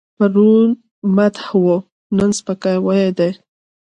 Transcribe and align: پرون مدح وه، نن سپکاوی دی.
پرون 0.17 0.69
مدح 1.15 1.47
وه، 1.63 1.77
نن 2.17 2.29
سپکاوی 2.37 3.05
دی. 3.17 3.29